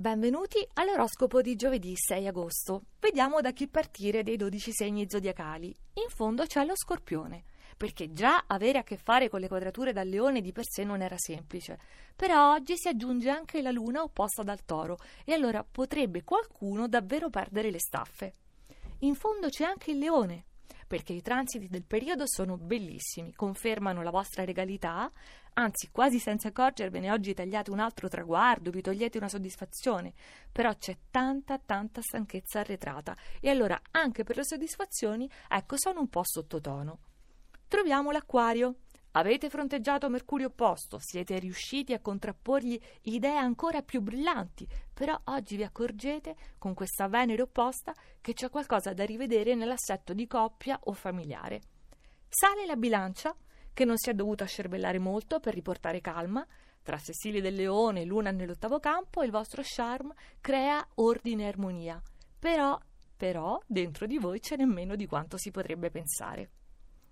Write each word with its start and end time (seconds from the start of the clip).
Benvenuti 0.00 0.66
all'oroscopo 0.76 1.42
di 1.42 1.56
giovedì 1.56 1.92
6 1.94 2.26
agosto. 2.26 2.84
Vediamo 3.00 3.42
da 3.42 3.52
chi 3.52 3.68
partire 3.68 4.22
dei 4.22 4.38
12 4.38 4.72
segni 4.72 5.06
zodiacali. 5.06 5.66
In 5.66 6.08
fondo 6.08 6.46
c'è 6.46 6.64
lo 6.64 6.74
scorpione, 6.74 7.44
perché 7.76 8.10
già 8.10 8.44
avere 8.46 8.78
a 8.78 8.82
che 8.82 8.96
fare 8.96 9.28
con 9.28 9.40
le 9.40 9.48
quadrature 9.48 9.92
dal 9.92 10.08
leone 10.08 10.40
di 10.40 10.52
per 10.52 10.64
sé 10.66 10.84
non 10.84 11.02
era 11.02 11.18
semplice. 11.18 11.78
Però 12.16 12.54
oggi 12.54 12.78
si 12.78 12.88
aggiunge 12.88 13.28
anche 13.28 13.60
la 13.60 13.70
luna 13.70 14.00
opposta 14.00 14.42
dal 14.42 14.64
toro 14.64 14.96
e 15.22 15.34
allora 15.34 15.62
potrebbe 15.70 16.24
qualcuno 16.24 16.88
davvero 16.88 17.28
perdere 17.28 17.70
le 17.70 17.78
staffe. 17.78 18.32
In 19.00 19.14
fondo 19.14 19.50
c'è 19.50 19.64
anche 19.64 19.90
il 19.90 19.98
leone, 19.98 20.46
perché 20.90 21.12
i 21.12 21.22
transiti 21.22 21.68
del 21.68 21.84
periodo 21.84 22.24
sono 22.26 22.56
bellissimi, 22.56 23.32
confermano 23.32 24.02
la 24.02 24.10
vostra 24.10 24.44
regalità, 24.44 25.08
anzi 25.52 25.88
quasi 25.92 26.18
senza 26.18 26.48
accorgervene 26.48 27.12
oggi 27.12 27.32
tagliate 27.32 27.70
un 27.70 27.78
altro 27.78 28.08
traguardo, 28.08 28.72
vi 28.72 28.80
togliete 28.80 29.16
una 29.16 29.28
soddisfazione, 29.28 30.12
però 30.50 30.74
c'è 30.74 30.96
tanta 31.08 31.60
tanta 31.64 32.00
stanchezza 32.02 32.58
arretrata 32.58 33.16
e 33.38 33.50
allora 33.50 33.80
anche 33.92 34.24
per 34.24 34.38
le 34.38 34.44
soddisfazioni, 34.44 35.30
ecco, 35.48 35.76
sono 35.78 36.00
un 36.00 36.08
po' 36.08 36.24
sottotono. 36.24 36.98
Troviamo 37.68 38.10
l'acquario. 38.10 38.74
Avete 39.12 39.50
fronteggiato 39.50 40.08
Mercurio 40.08 40.46
opposto, 40.46 40.98
siete 41.00 41.36
riusciti 41.40 41.92
a 41.92 42.00
contrapporgli 42.00 42.80
idee 43.02 43.36
ancora 43.36 43.82
più 43.82 44.00
brillanti, 44.00 44.68
però 44.94 45.20
oggi 45.24 45.56
vi 45.56 45.64
accorgete, 45.64 46.36
con 46.58 46.74
questa 46.74 47.08
Venere 47.08 47.42
opposta, 47.42 47.92
che 48.20 48.34
c'è 48.34 48.50
qualcosa 48.50 48.92
da 48.92 49.04
rivedere 49.04 49.56
nell'assetto 49.56 50.12
di 50.12 50.28
coppia 50.28 50.78
o 50.84 50.92
familiare. 50.92 51.60
Sale 52.28 52.64
la 52.66 52.76
bilancia, 52.76 53.34
che 53.74 53.84
non 53.84 53.96
si 53.96 54.10
è 54.10 54.14
dovuta 54.14 54.44
scervellare 54.44 55.00
molto 55.00 55.40
per 55.40 55.54
riportare 55.54 56.00
calma. 56.00 56.46
Tra 56.82 56.96
sessili 56.96 57.40
del 57.40 57.54
leone 57.54 58.02
e 58.02 58.04
luna 58.04 58.30
nell'ottavo 58.30 58.78
campo, 58.78 59.24
il 59.24 59.32
vostro 59.32 59.62
charme 59.64 60.14
crea 60.40 60.86
ordine 60.94 61.42
e 61.42 61.46
armonia. 61.48 62.00
Però, 62.38 62.78
però, 63.16 63.60
dentro 63.66 64.06
di 64.06 64.18
voi 64.18 64.38
c'è 64.38 64.56
nemmeno 64.56 64.94
di 64.94 65.06
quanto 65.06 65.36
si 65.36 65.50
potrebbe 65.50 65.90
pensare. 65.90 66.50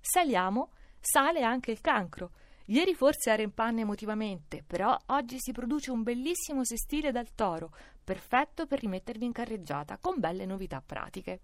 Saliamo 0.00 0.70
Sale 1.00 1.42
anche 1.42 1.70
il 1.70 1.80
cancro. 1.80 2.32
Ieri 2.66 2.94
forse 2.94 3.30
era 3.30 3.42
in 3.42 3.52
panne 3.52 3.80
emotivamente, 3.80 4.62
però 4.64 4.96
oggi 5.06 5.36
si 5.38 5.50
produce 5.50 5.90
un 5.90 6.02
bellissimo 6.02 6.64
sestile 6.64 7.10
dal 7.10 7.34
toro, 7.34 7.72
perfetto 8.04 8.66
per 8.66 8.80
rimettervi 8.80 9.24
in 9.24 9.32
carreggiata, 9.32 9.98
con 9.98 10.20
belle 10.20 10.44
novità 10.44 10.80
pratiche. 10.84 11.40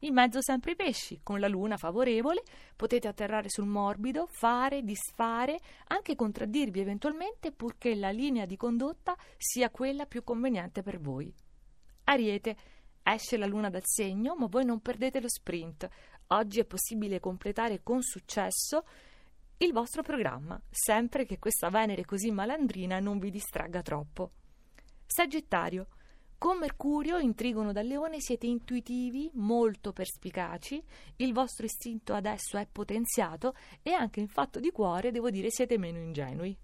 In 0.00 0.14
mezzo 0.14 0.42
sempre 0.42 0.72
i 0.72 0.76
pesci, 0.76 1.20
con 1.22 1.40
la 1.40 1.48
luna 1.48 1.76
favorevole, 1.76 2.42
potete 2.76 3.08
atterrare 3.08 3.48
sul 3.48 3.66
morbido, 3.66 4.26
fare, 4.26 4.82
disfare, 4.82 5.58
anche 5.86 6.14
contraddirvi 6.14 6.80
eventualmente 6.80 7.50
purché 7.50 7.94
la 7.94 8.10
linea 8.10 8.44
di 8.44 8.56
condotta 8.56 9.16
sia 9.36 9.70
quella 9.70 10.06
più 10.06 10.22
conveniente 10.22 10.82
per 10.82 11.00
voi. 11.00 11.32
Ariete, 12.04 12.56
esce 13.02 13.36
la 13.36 13.46
luna 13.46 13.70
dal 13.70 13.82
segno, 13.84 14.36
ma 14.36 14.46
voi 14.46 14.64
non 14.64 14.80
perdete 14.80 15.20
lo 15.20 15.28
sprint. 15.28 15.88
Oggi 16.30 16.60
è 16.60 16.64
possibile 16.66 17.20
completare 17.20 17.82
con 17.82 18.02
successo 18.02 18.84
il 19.58 19.72
vostro 19.72 20.02
programma, 20.02 20.60
sempre 20.68 21.24
che 21.24 21.38
questa 21.38 21.70
Venere 21.70 22.04
così 22.04 22.30
malandrina 22.30 22.98
non 23.00 23.18
vi 23.18 23.30
distragga 23.30 23.80
troppo. 23.80 24.32
Sagittario. 25.06 25.88
Con 26.36 26.58
Mercurio 26.58 27.18
in 27.18 27.34
trigono 27.34 27.72
dal 27.72 27.86
leone 27.86 28.20
siete 28.20 28.46
intuitivi, 28.46 29.30
molto 29.34 29.94
perspicaci, 29.94 30.84
il 31.16 31.32
vostro 31.32 31.64
istinto 31.64 32.12
adesso 32.12 32.58
è 32.58 32.68
potenziato 32.70 33.54
e 33.82 33.92
anche 33.92 34.20
in 34.20 34.28
fatto 34.28 34.60
di 34.60 34.70
cuore 34.70 35.10
devo 35.10 35.30
dire 35.30 35.50
siete 35.50 35.78
meno 35.78 35.98
ingenui. 35.98 36.56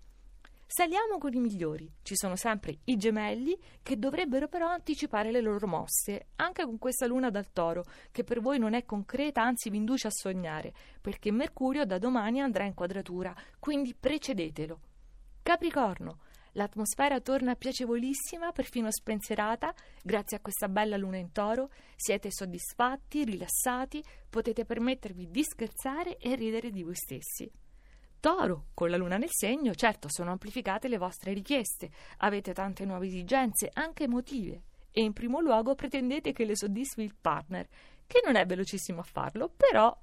Saliamo 0.67 1.19
con 1.19 1.33
i 1.35 1.41
migliori. 1.41 1.91
Ci 2.03 2.17
sono 2.17 2.37
sempre 2.37 2.79
i 2.85 2.97
gemelli 2.97 3.57
che 3.83 3.99
dovrebbero 3.99 4.49
però 4.49 4.69
anticipare 4.69 5.31
le 5.31 5.41
loro 5.41 5.67
mosse, 5.67 6.29
anche 6.37 6.65
con 6.65 6.79
questa 6.79 7.07
luna 7.07 7.31
dal 7.31 7.53
toro, 7.53 7.85
che 8.11 8.25
per 8.25 8.41
voi 8.41 8.59
non 8.59 8.75
è 8.75 8.85
concreta, 8.85 9.43
anzi 9.43 9.71
vi 9.71 9.77
induce 9.77 10.09
a 10.09 10.13
sognare, 10.13 10.73
perché 11.01 11.31
Mercurio 11.31 11.85
da 11.85 11.99
domani 11.99 12.41
andrà 12.41 12.65
in 12.65 12.75
quadratura, 12.75 13.35
quindi 13.59 13.95
precedetelo. 13.95 14.81
Capricorno. 15.43 16.21
L'atmosfera 16.57 17.21
torna 17.21 17.57
piacevolissima, 17.57 18.53
perfino 18.53 18.91
spensierata, 18.91 19.75
grazie 20.03 20.37
a 20.37 20.41
questa 20.41 20.69
bella 20.69 20.97
luna 20.97 21.17
in 21.17 21.33
toro. 21.33 21.71
Siete 21.97 22.31
soddisfatti, 22.31 23.25
rilassati, 23.25 24.03
potete 24.31 24.65
permettervi 24.65 25.31
di 25.31 25.43
scherzare 25.43 26.17
e 26.17 26.37
ridere 26.37 26.71
di 26.71 26.85
voi 26.85 26.95
stessi. 26.95 27.51
Toro, 28.25 28.69
con 28.73 28.89
la 28.89 28.97
luna 28.97 29.19
nel 29.19 29.29
segno, 29.31 29.75
certo 29.75 30.09
sono 30.09 30.31
amplificate 30.31 30.89
le 30.89 30.97
vostre 30.97 31.35
richieste, 31.35 31.91
avete 32.21 32.55
tante 32.55 32.87
nuove 32.87 33.05
esigenze, 33.05 33.69
anche 33.71 34.05
emotive, 34.05 34.63
e 34.93 35.03
in 35.03 35.13
primo 35.13 35.41
luogo 35.41 35.75
pretendete 35.75 36.33
che 36.33 36.47
le 36.47 36.57
soddisfi 36.57 37.03
il 37.03 37.15
partner, 37.21 37.69
che 38.07 38.23
non 38.25 38.37
è 38.37 38.47
velocissimo 38.47 39.01
a 39.01 39.03
farlo, 39.03 39.53
però... 39.55 39.95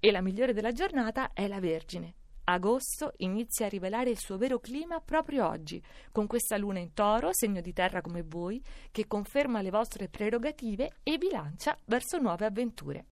E 0.00 0.10
la 0.10 0.22
migliore 0.22 0.54
della 0.54 0.72
giornata 0.72 1.34
è 1.34 1.46
la 1.46 1.60
Vergine. 1.60 2.14
Agosto 2.44 3.12
inizia 3.18 3.66
a 3.66 3.68
rivelare 3.68 4.08
il 4.08 4.18
suo 4.18 4.38
vero 4.38 4.58
clima 4.58 5.00
proprio 5.00 5.46
oggi, 5.46 5.82
con 6.12 6.26
questa 6.26 6.56
luna 6.56 6.78
in 6.78 6.94
toro, 6.94 7.28
segno 7.34 7.60
di 7.60 7.74
terra 7.74 8.00
come 8.00 8.22
voi, 8.22 8.58
che 8.90 9.06
conferma 9.06 9.60
le 9.60 9.68
vostre 9.68 10.08
prerogative 10.08 10.92
e 11.02 11.18
vi 11.18 11.28
lancia 11.30 11.78
verso 11.84 12.16
nuove 12.16 12.46
avventure. 12.46 13.02